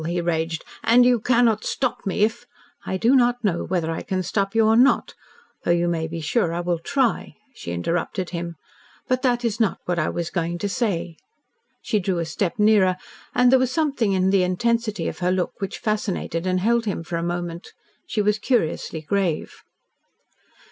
he 0.07 0.19
raged. 0.19 0.65
"And 0.83 1.05
you 1.05 1.19
cannot 1.19 1.63
stop 1.63 2.07
me, 2.07 2.21
if" 2.23 2.47
"I 2.87 2.97
do 2.97 3.15
not 3.15 3.43
know 3.43 3.65
whether 3.65 3.91
I 3.91 4.01
can 4.01 4.23
stop 4.23 4.55
you 4.55 4.65
or 4.65 4.75
not, 4.75 5.13
though 5.63 5.69
you 5.69 5.87
may 5.87 6.07
be 6.07 6.19
sure 6.21 6.53
I 6.55 6.59
will 6.59 6.79
try," 6.79 7.35
she 7.53 7.71
interrupted 7.71 8.31
him, 8.31 8.55
"but 9.07 9.21
that 9.21 9.45
is 9.45 9.59
not 9.59 9.77
what 9.85 9.99
I 9.99 10.09
was 10.09 10.31
going 10.31 10.57
to 10.57 10.67
say." 10.67 11.17
She 11.83 11.99
drew 11.99 12.17
a 12.17 12.25
step 12.25 12.57
nearer, 12.57 12.97
and 13.35 13.51
there 13.51 13.59
was 13.59 13.71
something 13.71 14.11
in 14.13 14.31
the 14.31 14.41
intensity 14.41 15.07
of 15.07 15.19
her 15.19 15.31
look 15.31 15.61
which 15.61 15.77
fascinated 15.77 16.47
and 16.47 16.61
held 16.61 16.85
him 16.85 17.03
for 17.03 17.17
a 17.17 17.21
moment. 17.21 17.67
She 18.07 18.23
was 18.23 18.39
curiously 18.39 19.01
grave. 19.01 19.57